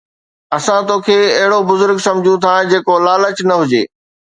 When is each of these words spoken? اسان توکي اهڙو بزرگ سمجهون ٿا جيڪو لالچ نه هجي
اسان 0.57 0.81
توکي 0.89 1.19
اهڙو 1.39 1.59
بزرگ 1.71 1.97
سمجهون 2.05 2.37
ٿا 2.43 2.53
جيڪو 2.71 2.93
لالچ 3.05 3.37
نه 3.49 3.55
هجي 3.61 3.83